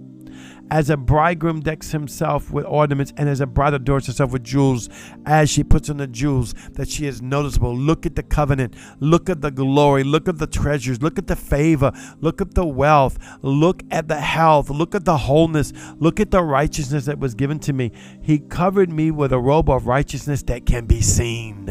As 0.73 0.89
a 0.89 0.97
bridegroom 0.97 1.59
decks 1.59 1.91
himself 1.91 2.49
with 2.49 2.65
ornaments, 2.65 3.13
and 3.15 3.29
as 3.29 3.41
a 3.41 3.45
bride 3.45 3.75
adorns 3.75 4.07
herself 4.07 4.31
with 4.31 4.43
jewels, 4.43 4.89
as 5.23 5.51
she 5.51 5.63
puts 5.63 5.87
on 5.87 5.97
the 5.97 6.07
jewels, 6.07 6.55
that 6.71 6.89
she 6.89 7.05
is 7.05 7.21
noticeable. 7.21 7.77
Look 7.77 8.07
at 8.07 8.15
the 8.15 8.23
covenant. 8.23 8.73
Look 8.99 9.29
at 9.29 9.41
the 9.41 9.51
glory. 9.51 10.03
Look 10.03 10.27
at 10.27 10.39
the 10.39 10.47
treasures. 10.47 10.99
Look 10.99 11.19
at 11.19 11.27
the 11.27 11.35
favor. 11.35 11.91
Look 12.21 12.41
at 12.41 12.55
the 12.55 12.65
wealth. 12.65 13.19
Look 13.43 13.83
at 13.91 14.07
the 14.07 14.19
health. 14.19 14.71
Look 14.71 14.95
at 14.95 15.05
the 15.05 15.15
wholeness. 15.15 15.73
Look 15.99 16.19
at 16.19 16.31
the 16.31 16.41
righteousness 16.41 17.05
that 17.05 17.19
was 17.19 17.35
given 17.35 17.59
to 17.59 17.71
me. 17.71 17.91
He 18.23 18.39
covered 18.39 18.91
me 18.91 19.11
with 19.11 19.31
a 19.31 19.39
robe 19.39 19.69
of 19.69 19.85
righteousness 19.85 20.41
that 20.41 20.65
can 20.65 20.87
be 20.87 21.01
seen. 21.01 21.67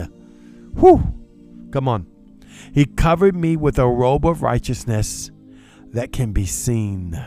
Whew. 0.79 1.13
Come 1.73 1.89
on. 1.89 2.07
He 2.73 2.85
covered 2.85 3.35
me 3.35 3.57
with 3.57 3.81
a 3.81 3.89
robe 3.89 4.25
of 4.25 4.43
righteousness 4.43 5.33
that 5.91 6.13
can 6.13 6.31
be 6.31 6.47
seen. 6.47 7.21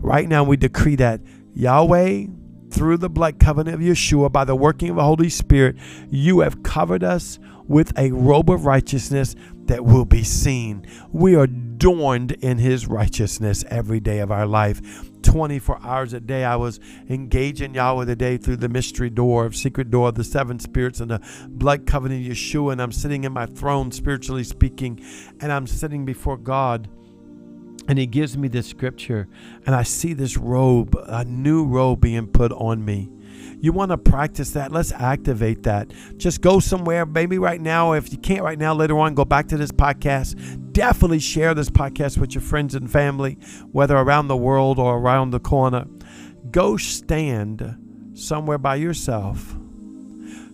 Right 0.00 0.28
now, 0.28 0.44
we 0.44 0.56
decree 0.56 0.96
that 0.96 1.20
Yahweh, 1.54 2.26
through 2.70 2.98
the 2.98 3.10
blood 3.10 3.38
covenant 3.38 3.74
of 3.74 3.80
Yeshua, 3.80 4.30
by 4.32 4.44
the 4.44 4.56
working 4.56 4.90
of 4.90 4.96
the 4.96 5.04
Holy 5.04 5.28
Spirit, 5.28 5.76
you 6.10 6.40
have 6.40 6.62
covered 6.62 7.04
us 7.04 7.38
with 7.66 7.96
a 7.98 8.10
robe 8.10 8.50
of 8.50 8.66
righteousness 8.66 9.34
that 9.66 9.84
will 9.84 10.04
be 10.04 10.22
seen. 10.22 10.86
We 11.12 11.34
are 11.36 11.44
adorned 11.44 12.32
in 12.32 12.58
His 12.58 12.86
righteousness 12.86 13.64
every 13.68 14.00
day 14.00 14.18
of 14.18 14.30
our 14.30 14.46
life. 14.46 15.10
24 15.22 15.80
hours 15.82 16.12
a 16.12 16.20
day, 16.20 16.44
I 16.44 16.56
was 16.56 16.78
engaging 17.08 17.74
Yahweh 17.74 18.04
today 18.04 18.36
through 18.36 18.56
the 18.56 18.68
mystery 18.68 19.08
door 19.08 19.46
of 19.46 19.56
secret 19.56 19.90
door 19.90 20.08
of 20.08 20.16
the 20.16 20.24
seven 20.24 20.58
spirits 20.58 21.00
and 21.00 21.10
the 21.10 21.20
blood 21.48 21.86
covenant 21.86 22.26
of 22.26 22.32
Yeshua. 22.32 22.72
And 22.72 22.82
I'm 22.82 22.92
sitting 22.92 23.24
in 23.24 23.32
my 23.32 23.46
throne, 23.46 23.90
spiritually 23.90 24.44
speaking, 24.44 25.02
and 25.40 25.50
I'm 25.50 25.66
sitting 25.66 26.04
before 26.04 26.36
God. 26.36 26.88
And 27.86 27.98
he 27.98 28.06
gives 28.06 28.36
me 28.36 28.48
this 28.48 28.66
scripture, 28.66 29.28
and 29.66 29.74
I 29.74 29.82
see 29.82 30.14
this 30.14 30.38
robe, 30.38 30.96
a 31.06 31.24
new 31.24 31.66
robe 31.66 32.00
being 32.00 32.26
put 32.26 32.50
on 32.52 32.84
me. 32.84 33.10
You 33.60 33.72
want 33.72 33.90
to 33.90 33.98
practice 33.98 34.50
that? 34.52 34.72
Let's 34.72 34.92
activate 34.92 35.62
that. 35.64 35.92
Just 36.16 36.40
go 36.40 36.60
somewhere, 36.60 37.06
maybe 37.06 37.38
right 37.38 37.60
now. 37.60 37.92
If 37.92 38.12
you 38.12 38.18
can't 38.18 38.42
right 38.42 38.58
now, 38.58 38.74
later 38.74 38.98
on, 38.98 39.14
go 39.14 39.24
back 39.24 39.48
to 39.48 39.56
this 39.56 39.70
podcast. 39.70 40.72
Definitely 40.72 41.20
share 41.20 41.54
this 41.54 41.70
podcast 41.70 42.18
with 42.18 42.34
your 42.34 42.42
friends 42.42 42.74
and 42.74 42.90
family, 42.90 43.38
whether 43.72 43.96
around 43.96 44.28
the 44.28 44.36
world 44.36 44.78
or 44.78 44.98
around 44.98 45.30
the 45.30 45.40
corner. 45.40 45.86
Go 46.50 46.76
stand 46.76 47.76
somewhere 48.14 48.58
by 48.58 48.76
yourself. 48.76 49.56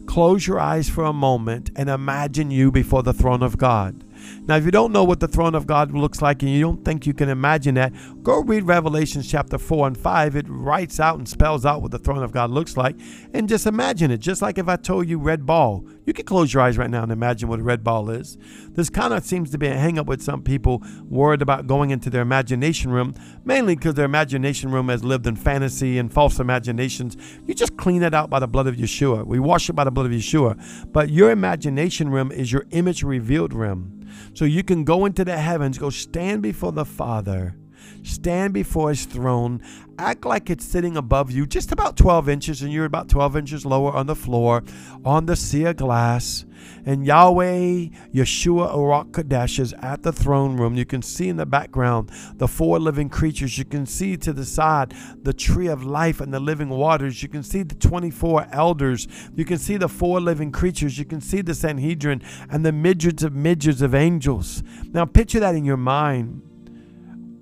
Close 0.07 0.47
your 0.47 0.59
eyes 0.59 0.89
for 0.89 1.05
a 1.05 1.13
moment 1.13 1.71
and 1.77 1.89
imagine 1.89 2.51
you 2.51 2.71
before 2.73 3.03
the 3.03 3.13
throne 3.13 3.43
of 3.43 3.59
God. 3.59 4.05
Now, 4.43 4.57
if 4.57 4.65
you 4.65 4.71
don't 4.71 4.93
know 4.93 5.05
what 5.05 5.21
the 5.21 5.29
throne 5.29 5.55
of 5.55 5.67
God 5.67 5.93
looks 5.93 6.21
like 6.23 6.43
and 6.43 6.51
you 6.51 6.61
don't 6.61 6.85
think 6.85 7.07
you 7.07 7.15
can 7.15 7.29
imagine 7.29 7.75
that, 7.77 7.93
go 8.23 8.41
read 8.41 8.67
Revelation 8.67 9.23
chapter 9.23 9.59
4 9.59 9.89
and 9.89 9.99
5. 9.99 10.37
It 10.37 10.47
writes 10.49 11.01
out 11.01 11.19
and 11.19 11.29
spells 11.29 11.67
out 11.67 11.83
what 11.83 11.91
the 11.91 11.99
throne 11.99 12.23
of 12.23 12.33
God 12.33 12.51
looks 12.51 12.77
like. 12.77 12.97
And 13.33 13.49
just 13.49 13.67
imagine 13.67 14.11
it. 14.11 14.19
Just 14.19 14.43
like 14.43 14.59
if 14.59 14.69
I 14.69 14.77
told 14.77 15.09
you 15.09 15.19
red 15.19 15.47
ball, 15.47 15.85
you 16.07 16.13
can 16.13 16.25
close 16.25 16.53
your 16.53 16.63
eyes 16.63 16.79
right 16.79 16.91
now 16.91 17.03
and 17.03 17.13
imagine 17.13 17.49
what 17.49 17.61
a 17.61 17.63
red 17.63 17.85
ball 17.85 18.11
is. 18.11 18.37
This 18.71 18.91
kind 18.91 19.15
of 19.15 19.25
seems 19.25 19.51
to 19.51 19.59
be 19.59 19.67
a 19.67 19.77
hang 19.77 19.99
up 19.99 20.07
with 20.07 20.23
some 20.23 20.43
people 20.43 20.83
worried 21.05 21.43
about 21.43 21.67
going 21.67 21.91
into 21.91 22.11
their 22.11 22.23
imagination 22.23 22.91
room, 22.91 23.15
mainly 23.45 23.77
because 23.77 23.95
their 23.95 24.05
imagination 24.05 24.71
room 24.71 24.89
has 24.89 25.05
lived 25.05 25.27
in 25.27 25.37
fantasy 25.37 25.99
and 25.99 26.13
false 26.13 26.41
imaginations. 26.41 27.17
You 27.47 27.55
just 27.55 27.77
clean 27.77 28.03
it 28.03 28.15
out 28.15 28.31
by 28.31 28.39
the 28.39 28.49
blood 28.49 28.67
of 28.67 28.77
Yeshua. 28.77 29.27
We 29.27 29.39
wash 29.39 29.69
it 29.69 29.75
by 29.75 29.85
the 29.85 29.91
blood 29.91 30.07
of 30.07 30.13
Yeshua. 30.13 30.91
But 30.93 31.11
your 31.11 31.31
imagination 31.31 32.11
room 32.11 32.33
is 32.33 32.53
your 32.53 32.67
image 32.71 33.03
revealed 33.03 33.55
room. 33.55 34.00
So 34.35 34.45
you 34.45 34.63
can 34.63 34.85
go 34.85 35.07
into 35.07 35.25
the 35.25 35.37
heavens, 35.37 35.79
go 35.79 35.91
stand 35.91 36.43
before 36.43 36.73
the 36.73 36.85
Father, 36.85 37.57
stand 38.03 38.55
before 38.55 38.91
his 38.91 39.05
throne, 39.05 39.63
act 39.99 40.25
like 40.25 40.49
it's 40.51 40.65
sitting 40.65 40.97
above 40.97 41.31
you, 41.31 41.47
just 41.47 41.73
about 41.73 41.97
12 41.97 42.29
inches, 42.29 42.63
and 42.63 42.73
you're 42.73 42.85
about 42.85 43.09
12 43.09 43.37
inches 43.37 43.67
lower 43.67 43.93
on 43.93 44.07
the 44.07 44.17
floor, 44.17 44.63
on 45.05 45.27
the 45.27 45.37
sea 45.37 45.65
of 45.65 45.77
glass. 45.77 46.45
And 46.85 47.07
Yahweh, 47.07 47.89
Yeshua, 48.15 48.75
Ruach 48.75 49.13
Kadesh 49.13 49.59
is 49.59 49.75
at 49.81 50.03
the 50.03 50.13
throne 50.13 50.57
room. 50.57 50.75
You 50.75 50.87
can 50.87 51.03
see 51.03 51.29
in 51.29 51.37
the 51.37 51.47
background 51.47 52.11
the 52.37 52.49
four 52.49 52.79
living 52.79 53.09
creatures. 53.09 53.59
You 53.59 53.65
can 53.65 53.87
see 53.87 54.17
to 54.19 54.33
the 54.33 54.45
side 54.45 54.95
the 55.23 55.33
tree 55.33 55.69
of 55.69 55.85
life 55.85 56.21
and 56.21 56.33
the 56.33 56.41
living 56.41 56.69
waters. 56.71 57.23
You 57.23 57.29
can 57.29 57.43
see 57.43 57.63
the 57.63 57.75
24 57.75 58.49
elders. 58.53 59.09
You 59.35 59.45
can 59.45 59.59
see 59.59 59.77
the 59.77 59.89
four 59.89 60.21
living 60.21 60.53
creatures. 60.53 60.99
You 60.99 61.05
can 61.05 61.21
see 61.21 61.43
the 61.43 61.55
Sanhedrin 61.55 62.23
and 62.51 62.65
the 62.65 62.73
midgets 62.73 63.23
of 63.23 63.35
midgets 63.35 63.81
of 63.81 63.95
angels. 63.95 64.63
Now 64.93 65.05
picture 65.05 65.41
that 65.41 65.55
in 65.55 65.65
your 65.65 65.77
mind. 65.77 66.43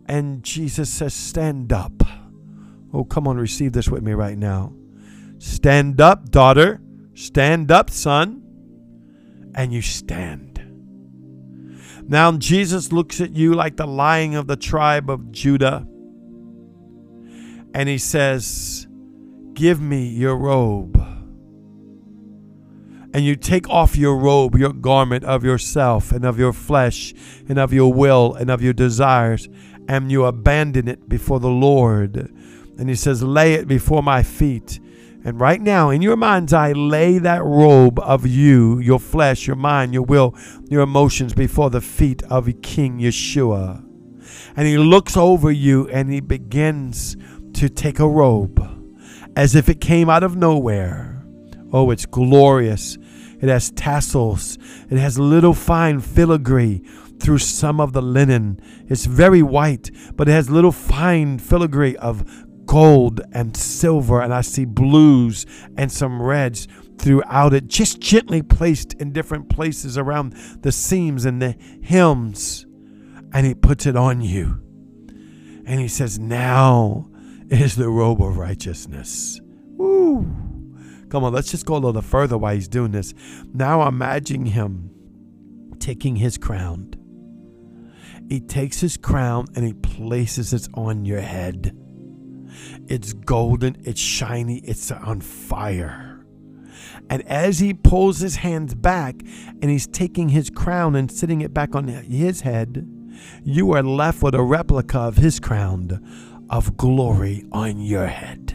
And 0.08 0.42
Jesus 0.42 0.90
says, 0.90 1.14
Stand 1.14 1.72
up. 1.72 1.92
Oh, 2.92 3.04
come 3.04 3.28
on, 3.28 3.36
receive 3.36 3.72
this 3.72 3.88
with 3.88 4.02
me 4.02 4.12
right 4.12 4.38
now. 4.38 4.72
Stand 5.38 6.00
up, 6.00 6.30
daughter. 6.30 6.80
Stand 7.14 7.70
up, 7.70 7.90
son 7.90 8.48
and 9.58 9.72
you 9.72 9.82
stand. 9.82 10.54
Now 12.08 12.32
Jesus 12.32 12.92
looks 12.92 13.20
at 13.20 13.34
you 13.34 13.54
like 13.54 13.76
the 13.76 13.88
lion 13.88 14.34
of 14.34 14.46
the 14.46 14.56
tribe 14.56 15.10
of 15.10 15.32
Judah, 15.32 15.86
and 17.74 17.88
he 17.88 17.98
says, 17.98 18.86
Give 19.52 19.80
me 19.80 20.06
your 20.06 20.36
robe. 20.36 20.96
And 23.12 23.24
you 23.24 23.34
take 23.34 23.68
off 23.68 23.96
your 23.96 24.16
robe, 24.16 24.54
your 24.56 24.72
garment 24.72 25.24
of 25.24 25.42
yourself 25.42 26.12
and 26.12 26.24
of 26.24 26.38
your 26.38 26.52
flesh 26.52 27.12
and 27.48 27.58
of 27.58 27.72
your 27.72 27.92
will 27.92 28.34
and 28.34 28.50
of 28.50 28.62
your 28.62 28.74
desires, 28.74 29.48
and 29.88 30.12
you 30.12 30.24
abandon 30.24 30.86
it 30.86 31.08
before 31.08 31.40
the 31.40 31.48
Lord. 31.48 32.16
And 32.78 32.88
he 32.88 32.94
says, 32.94 33.22
Lay 33.22 33.54
it 33.54 33.66
before 33.66 34.02
my 34.02 34.22
feet 34.22 34.78
and 35.24 35.40
right 35.40 35.60
now, 35.60 35.90
in 35.90 36.00
your 36.00 36.16
mind's 36.16 36.52
eye, 36.52 36.72
lay 36.72 37.18
that 37.18 37.44
robe 37.44 37.98
of 37.98 38.26
you, 38.26 38.78
your 38.78 39.00
flesh, 39.00 39.46
your 39.46 39.56
mind, 39.56 39.92
your 39.92 40.04
will, 40.04 40.34
your 40.70 40.82
emotions 40.82 41.34
before 41.34 41.70
the 41.70 41.80
feet 41.80 42.22
of 42.30 42.48
King 42.62 42.98
Yeshua. 43.00 43.84
And 44.56 44.66
he 44.66 44.78
looks 44.78 45.16
over 45.16 45.50
you 45.50 45.88
and 45.88 46.10
he 46.10 46.20
begins 46.20 47.16
to 47.54 47.68
take 47.68 47.98
a 47.98 48.08
robe 48.08 48.58
as 49.36 49.54
if 49.54 49.68
it 49.68 49.80
came 49.80 50.08
out 50.08 50.22
of 50.22 50.36
nowhere. 50.36 51.22
Oh, 51.72 51.90
it's 51.90 52.06
glorious. 52.06 52.96
It 53.40 53.48
has 53.48 53.70
tassels, 53.70 54.56
it 54.88 54.98
has 54.98 55.18
little 55.18 55.54
fine 55.54 56.00
filigree 56.00 56.82
through 57.20 57.38
some 57.38 57.80
of 57.80 57.92
the 57.92 58.02
linen. 58.02 58.60
It's 58.88 59.06
very 59.06 59.42
white, 59.42 59.90
but 60.14 60.28
it 60.28 60.32
has 60.32 60.50
little 60.50 60.72
fine 60.72 61.38
filigree 61.38 61.96
of 61.96 62.24
gold 62.66 63.20
and 63.32 63.56
silver, 63.56 64.20
and 64.20 64.32
I 64.32 64.42
see 64.42 64.64
blues 64.64 65.46
and 65.76 65.90
some 65.90 66.22
reds 66.22 66.68
throughout 66.98 67.54
it, 67.54 67.66
just 67.66 68.00
gently 68.00 68.42
placed 68.42 68.92
in 68.94 69.12
different 69.12 69.48
places 69.48 69.96
around 69.96 70.34
the 70.62 70.72
seams 70.72 71.24
and 71.24 71.40
the 71.40 71.56
hems. 71.82 72.66
And 73.32 73.46
he 73.46 73.54
puts 73.54 73.86
it 73.86 73.96
on 73.96 74.20
you. 74.20 74.62
And 75.66 75.80
he 75.80 75.88
says, 75.88 76.18
Now 76.18 77.10
is 77.50 77.76
the 77.76 77.88
robe 77.88 78.22
of 78.22 78.36
righteousness. 78.36 79.40
Woo! 79.76 80.22
Come 81.08 81.24
on, 81.24 81.32
let's 81.32 81.50
just 81.50 81.66
go 81.66 81.76
a 81.76 81.78
little 81.78 82.02
further 82.02 82.36
while 82.36 82.54
he's 82.54 82.68
doing 82.68 82.90
this. 82.90 83.14
Now 83.52 83.86
imagine 83.86 84.46
him 84.46 84.90
taking 85.78 86.16
his 86.16 86.36
crown. 86.36 86.94
He 88.28 88.40
takes 88.40 88.80
his 88.80 88.98
crown 88.98 89.46
and 89.56 89.64
he 89.64 89.72
places 89.72 90.52
it 90.52 90.68
on 90.74 91.06
your 91.06 91.22
head. 91.22 91.74
It's 92.86 93.14
golden, 93.14 93.76
it's 93.84 94.00
shiny, 94.00 94.58
it's 94.58 94.90
on 94.90 95.22
fire. 95.22 96.26
And 97.08 97.22
as 97.22 97.58
he 97.58 97.72
pulls 97.72 98.20
his 98.20 98.36
hands 98.36 98.74
back 98.74 99.16
and 99.62 99.70
he's 99.70 99.86
taking 99.86 100.28
his 100.28 100.50
crown 100.50 100.94
and 100.94 101.10
sitting 101.10 101.40
it 101.40 101.54
back 101.54 101.74
on 101.74 101.88
his 101.88 102.42
head, 102.42 102.86
you 103.42 103.72
are 103.72 103.82
left 103.82 104.22
with 104.22 104.34
a 104.34 104.42
replica 104.42 104.98
of 104.98 105.16
his 105.16 105.40
crown 105.40 106.46
of 106.50 106.76
glory 106.76 107.44
on 107.50 107.80
your 107.80 108.06
head. 108.06 108.54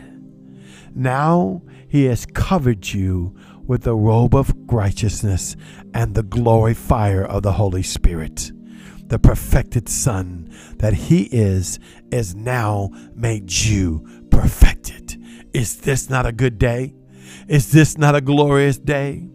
Now 0.94 1.64
he 1.88 2.06
has 2.06 2.28
covered 2.28 2.88
you 2.94 3.36
with 3.66 3.84
the 3.84 3.96
robe 3.96 4.36
of 4.36 4.54
righteousness 4.68 5.56
and 5.96 6.14
the 6.14 6.24
glory 6.24 6.76
fire 6.76 7.26
of 7.26 7.42
the 7.42 7.54
Holy 7.54 7.84
Spirit 7.84 8.52
the 9.14 9.20
perfected 9.20 9.88
Son 9.88 10.50
that 10.80 10.92
He 10.94 11.26
is, 11.26 11.78
is 12.12 12.34
now 12.34 12.90
made 13.14 13.54
you 13.54 14.04
perfected. 14.32 15.24
Is 15.54 15.76
this 15.76 16.10
not 16.10 16.26
a 16.26 16.32
good 16.32 16.58
day? 16.58 16.96
Is 17.48 17.72
this 17.72 17.96
not 17.96 18.16
a 18.16 18.22
glorious 18.22 18.80
day? 18.80 19.30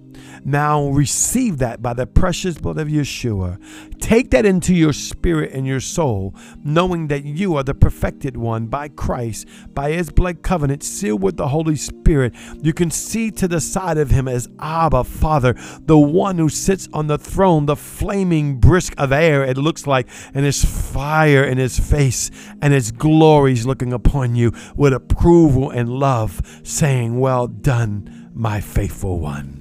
Now 0.49 0.89
receive 0.89 1.59
that 1.59 1.83
by 1.83 1.93
the 1.93 2.07
precious 2.07 2.57
blood 2.57 2.79
of 2.79 2.89
Yeshua. 2.89 3.61
Take 4.01 4.31
that 4.31 4.47
into 4.47 4.75
your 4.75 4.95
spirit 4.95 5.53
and 5.53 5.67
your 5.67 5.81
soul, 5.81 6.35
knowing 6.65 7.09
that 7.09 7.27
you 7.27 7.55
are 7.57 7.63
the 7.63 7.75
perfected 7.75 8.35
one 8.35 8.69
by 8.69 8.89
Christ, 8.89 9.47
by 9.75 9.91
his 9.91 10.09
blood 10.09 10.41
covenant, 10.43 10.83
sealed 10.83 11.23
with 11.23 11.37
the 11.37 11.49
Holy 11.49 11.77
Spirit. 11.77 12.35
You 12.63 12.73
can 12.73 12.91
see 12.91 13.31
to 13.33 13.47
the 13.47 13.61
side 13.61 13.99
of 13.99 14.11
him 14.11 14.27
as 14.27 14.49
Abba, 14.59 15.05
Father, 15.05 15.55
the 15.83 15.99
one 15.99 16.39
who 16.39 16.49
sits 16.49 16.89
on 16.95 17.09
the 17.09 17.19
throne, 17.19 17.67
the 17.67 17.77
flaming 17.77 18.59
brisk 18.59 18.95
of 18.97 19.13
air, 19.13 19.45
it 19.45 19.59
looks 19.59 19.87
like, 19.87 20.09
and 20.33 20.47
his 20.47 20.65
fire 20.65 21.45
in 21.45 21.59
his 21.59 21.79
face, 21.79 22.31
and 22.63 22.73
his 22.73 22.91
glories 22.91 23.67
looking 23.67 23.93
upon 23.93 24.35
you 24.35 24.53
with 24.77 24.95
approval 24.95 25.69
and 25.69 25.91
love, 25.91 26.41
saying, 26.63 27.21
Well 27.21 27.49
done, 27.49 28.31
my 28.33 28.63
faithful 28.63 29.21
one. 29.21 29.58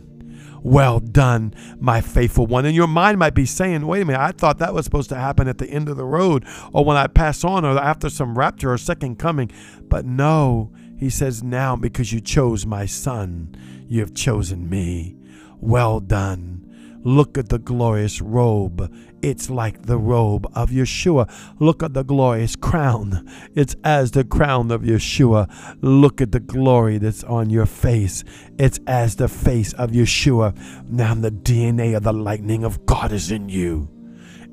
Well 0.64 1.00
done, 1.00 1.54
my 1.80 2.02
faithful 2.02 2.48
one. 2.48 2.66
And 2.66 2.76
your 2.76 2.88
mind 2.88 3.20
might 3.20 3.34
be 3.34 3.46
saying, 3.46 3.86
wait 3.86 4.02
a 4.02 4.06
minute, 4.06 4.22
I 4.22 4.32
thought 4.32 4.60
that 4.60 4.74
was 4.74 4.86
supposed 4.86 5.10
to 5.10 5.16
happen 5.16 5.48
at 5.48 5.58
the 5.58 5.70
end 5.70 5.90
of 5.90 5.98
the 5.98 6.06
road 6.06 6.46
or 6.74 6.84
when 6.84 6.98
I 6.98 7.08
pass 7.08 7.44
on 7.44 7.66
or 7.66 7.78
after 7.78 8.10
some 8.10 8.38
rapture 8.38 8.72
or 8.72 8.78
second 8.78 9.18
coming. 9.18 9.52
But 9.82 10.06
no, 10.06 10.72
he 10.98 11.10
says, 11.10 11.44
now 11.44 11.76
because 11.76 12.12
you 12.12 12.22
chose 12.22 12.66
my 12.66 12.86
son, 12.86 13.56
you 13.88 14.02
have 14.02 14.14
chosen 14.14 14.70
me. 14.70 15.16
Well 15.60 16.00
done 16.00 16.68
Look 17.08 17.38
at 17.38 17.48
the 17.48 17.58
glorious 17.58 18.22
robe. 18.22 18.94
It's 19.22 19.50
like 19.50 19.84
the 19.84 19.98
robe 19.98 20.48
of 20.54 20.70
Yeshua. 20.70 21.30
Look 21.60 21.82
at 21.82 21.94
the 21.94 22.04
glorious 22.04 22.56
crown. 22.56 23.28
It's 23.56 23.76
as 23.84 24.12
the 24.12 24.24
crown 24.24 24.72
of 24.72 24.82
Yeshua. 24.82 25.50
Look 25.82 26.22
at 26.22 26.32
the 26.32 26.40
glory 26.40 26.98
that's 27.00 27.24
on 27.24 27.50
your 27.50 27.66
face. 27.66 28.24
It's 28.60 28.80
as 28.86 29.16
the 29.16 29.28
face 29.28 29.74
of 29.74 29.92
Yeshua. 29.92 30.56
Now 30.90 31.16
the 31.16 31.32
DNA 31.32 31.98
of 31.98 32.04
the 32.04 32.14
lightning 32.14 32.64
of 32.64 32.86
God 32.86 33.12
is 33.12 33.32
in 33.32 33.50
you. 33.50 33.90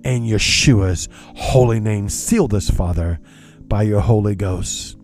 And 0.04 0.26
Yeshua's 0.26 1.08
holy 1.36 1.80
name. 1.80 2.08
Seal 2.08 2.48
this, 2.48 2.70
Father, 2.70 3.20
by 3.68 3.82
your 3.82 4.00
Holy 4.00 4.34
Ghost. 4.34 4.96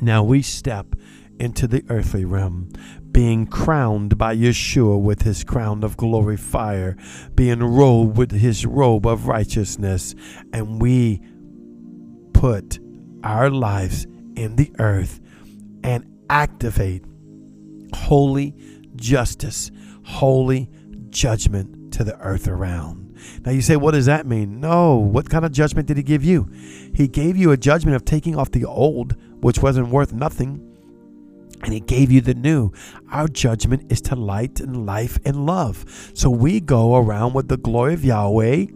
Now 0.00 0.22
we 0.22 0.42
step 0.42 0.94
into 1.38 1.66
the 1.66 1.84
earthly 1.88 2.24
realm, 2.24 2.68
being 3.12 3.46
crowned 3.46 4.16
by 4.16 4.36
Yeshua 4.36 5.00
with 5.00 5.22
his 5.22 5.44
crown 5.44 5.82
of 5.82 5.96
glory 5.96 6.36
fire, 6.36 6.96
being 7.34 7.60
robed 7.60 8.16
with 8.16 8.32
his 8.32 8.64
robe 8.64 9.06
of 9.06 9.26
righteousness, 9.26 10.14
and 10.52 10.80
we 10.80 11.20
put 12.32 12.78
our 13.24 13.50
lives 13.50 14.06
in 14.36 14.56
the 14.56 14.72
earth 14.78 15.20
and 15.82 16.06
activate 16.30 17.04
holy 17.94 18.54
justice, 18.96 19.70
holy 20.04 20.70
judgment 21.10 21.92
to 21.92 22.04
the 22.04 22.18
earth 22.20 22.48
around. 22.48 23.16
Now 23.44 23.52
you 23.52 23.60
say, 23.60 23.76
what 23.76 23.92
does 23.92 24.06
that 24.06 24.26
mean? 24.26 24.60
No, 24.60 24.96
what 24.96 25.28
kind 25.28 25.44
of 25.44 25.52
judgment 25.52 25.88
did 25.88 25.96
he 25.96 26.02
give 26.02 26.24
you? 26.24 26.48
He 26.94 27.08
gave 27.08 27.36
you 27.36 27.50
a 27.50 27.56
judgment 27.56 27.96
of 27.96 28.04
taking 28.04 28.36
off 28.36 28.50
the 28.50 28.64
old, 28.64 29.16
which 29.42 29.58
wasn't 29.58 29.88
worth 29.88 30.12
nothing, 30.12 30.66
and 31.62 31.72
he 31.72 31.80
gave 31.80 32.10
you 32.10 32.20
the 32.20 32.34
new. 32.34 32.72
Our 33.10 33.28
judgment 33.28 33.90
is 33.92 34.00
to 34.02 34.16
light 34.16 34.60
and 34.60 34.86
life 34.86 35.18
and 35.24 35.46
love. 35.46 36.10
So 36.14 36.30
we 36.30 36.60
go 36.60 36.96
around 36.96 37.34
with 37.34 37.48
the 37.48 37.56
glory 37.56 37.94
of 37.94 38.04
Yahweh, 38.04 38.66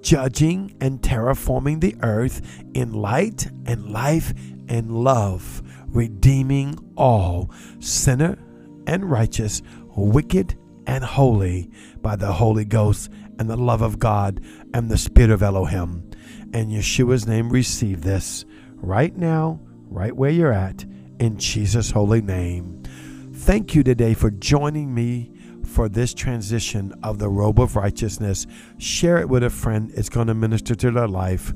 judging 0.00 0.74
and 0.80 1.00
terraforming 1.00 1.80
the 1.80 1.96
earth 2.02 2.40
in 2.74 2.92
light 2.92 3.46
and 3.66 3.90
life 3.90 4.32
and 4.68 4.90
love, 4.90 5.62
redeeming 5.88 6.78
all, 6.96 7.50
sinner 7.80 8.38
and 8.86 9.10
righteous, 9.10 9.62
wicked 9.96 10.56
and 10.86 11.04
holy, 11.04 11.70
by 12.00 12.16
the 12.16 12.32
Holy 12.32 12.64
Ghost 12.64 13.10
and 13.38 13.48
the 13.48 13.56
love 13.56 13.82
of 13.82 13.98
God 13.98 14.40
and 14.72 14.88
the 14.88 14.98
Spirit 14.98 15.30
of 15.30 15.42
Elohim. 15.42 16.08
In 16.52 16.68
Yeshua's 16.68 17.26
name, 17.26 17.50
receive 17.50 18.02
this 18.02 18.44
right 18.76 19.16
now, 19.16 19.60
right 19.88 20.14
where 20.14 20.30
you're 20.30 20.52
at 20.52 20.84
in 21.20 21.36
Jesus' 21.36 21.90
holy 21.90 22.22
name. 22.22 22.82
Thank 23.34 23.74
you 23.74 23.82
today 23.82 24.14
for 24.14 24.30
joining 24.30 24.92
me 24.94 25.30
for 25.64 25.88
this 25.88 26.14
transition 26.14 26.92
of 27.02 27.18
the 27.18 27.28
robe 27.28 27.60
of 27.60 27.76
righteousness. 27.76 28.46
Share 28.78 29.18
it 29.18 29.28
with 29.28 29.44
a 29.44 29.50
friend, 29.50 29.92
it's 29.94 30.08
going 30.08 30.26
to 30.28 30.34
minister 30.34 30.74
to 30.74 30.90
their 30.90 31.06
life. 31.06 31.52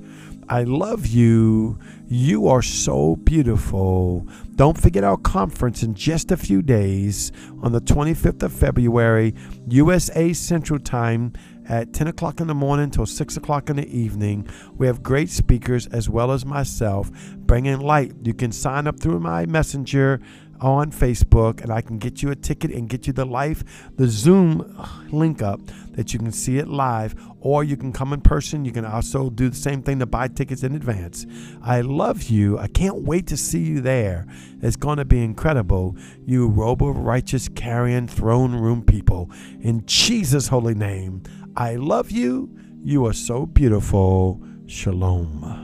I 0.48 0.64
love 0.64 1.06
you. 1.06 1.78
You 2.06 2.48
are 2.48 2.60
so 2.60 3.16
beautiful. 3.16 4.28
Don't 4.54 4.78
forget 4.78 5.02
our 5.02 5.16
conference 5.16 5.82
in 5.82 5.94
just 5.94 6.30
a 6.30 6.36
few 6.36 6.60
days 6.60 7.32
on 7.62 7.72
the 7.72 7.80
25th 7.80 8.42
of 8.42 8.52
February, 8.52 9.34
USA 9.68 10.34
Central 10.34 10.78
Time 10.78 11.32
at 11.68 11.92
10 11.92 12.08
o'clock 12.08 12.40
in 12.40 12.46
the 12.46 12.54
morning 12.54 12.90
till 12.90 13.06
6 13.06 13.36
o'clock 13.36 13.70
in 13.70 13.76
the 13.76 13.88
evening. 13.88 14.48
We 14.76 14.86
have 14.86 15.02
great 15.02 15.30
speakers 15.30 15.86
as 15.88 16.08
well 16.08 16.32
as 16.32 16.44
myself 16.44 17.10
bringing 17.36 17.80
light. 17.80 18.12
You 18.22 18.34
can 18.34 18.52
sign 18.52 18.86
up 18.86 19.00
through 19.00 19.20
my 19.20 19.46
messenger 19.46 20.20
on 20.60 20.90
Facebook 20.90 21.60
and 21.62 21.72
I 21.72 21.80
can 21.80 21.98
get 21.98 22.22
you 22.22 22.30
a 22.30 22.36
ticket 22.36 22.70
and 22.70 22.88
get 22.88 23.06
you 23.06 23.12
the 23.12 23.24
live, 23.24 23.64
the 23.96 24.08
Zoom 24.08 24.76
link 25.10 25.42
up 25.42 25.60
that 25.92 26.12
you 26.12 26.18
can 26.18 26.32
see 26.32 26.58
it 26.58 26.66
live, 26.66 27.14
or 27.40 27.62
you 27.62 27.76
can 27.76 27.92
come 27.92 28.12
in 28.12 28.20
person. 28.20 28.64
You 28.64 28.72
can 28.72 28.84
also 28.84 29.30
do 29.30 29.48
the 29.48 29.56
same 29.56 29.82
thing 29.82 30.00
to 30.00 30.06
buy 30.06 30.28
tickets 30.28 30.62
in 30.62 30.74
advance. 30.74 31.26
I 31.62 31.82
love 31.82 32.24
you. 32.24 32.58
I 32.58 32.66
can't 32.66 33.02
wait 33.02 33.26
to 33.28 33.36
see 33.36 33.60
you 33.60 33.80
there. 33.80 34.26
It's 34.60 34.76
going 34.76 34.98
to 34.98 35.04
be 35.04 35.22
incredible. 35.22 35.96
You 36.24 36.48
robe 36.48 36.82
of 36.82 36.96
righteous 36.96 37.48
carrying 37.48 38.08
throne 38.08 38.54
room 38.54 38.82
people. 38.82 39.30
In 39.60 39.84
Jesus' 39.86 40.48
holy 40.48 40.74
name, 40.74 41.22
I 41.56 41.76
love 41.76 42.10
you. 42.10 42.50
You 42.82 43.06
are 43.06 43.12
so 43.12 43.46
beautiful. 43.46 44.42
Shalom. 44.66 45.63